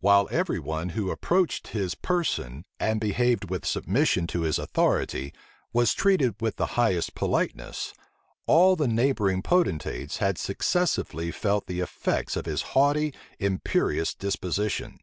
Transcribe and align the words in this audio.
While 0.00 0.26
every 0.32 0.58
one 0.58 0.88
who 0.88 1.12
approached 1.12 1.68
his 1.68 1.94
person, 1.94 2.64
and 2.80 3.00
behaved 3.00 3.48
with 3.48 3.64
submission 3.64 4.26
to 4.26 4.40
his 4.40 4.58
authority, 4.58 5.32
was 5.72 5.94
treated 5.94 6.34
with 6.40 6.56
the 6.56 6.74
highest 6.74 7.14
politeness, 7.14 7.94
all 8.46 8.74
the 8.74 8.88
neighboring 8.88 9.40
potentates 9.40 10.16
had 10.16 10.36
successively 10.36 11.30
felt 11.30 11.68
the 11.68 11.78
effects 11.78 12.34
of 12.36 12.44
his 12.46 12.62
haughty, 12.74 13.14
imperious 13.38 14.14
disposition. 14.14 14.98